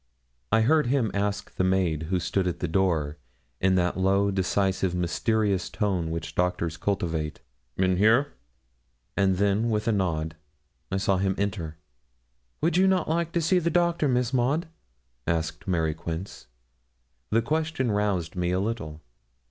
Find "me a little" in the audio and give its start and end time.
18.35-19.01